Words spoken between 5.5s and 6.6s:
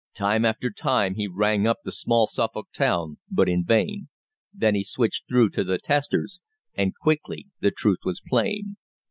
to the testers,